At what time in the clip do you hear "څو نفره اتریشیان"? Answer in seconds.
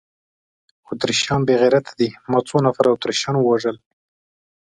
2.47-3.35